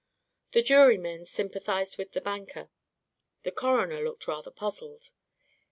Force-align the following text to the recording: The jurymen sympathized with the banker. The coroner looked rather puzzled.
The 0.53 0.63
jurymen 0.63 1.27
sympathized 1.27 1.99
with 1.99 2.13
the 2.13 2.21
banker. 2.21 2.71
The 3.43 3.51
coroner 3.51 4.01
looked 4.01 4.27
rather 4.27 4.49
puzzled. 4.49 5.11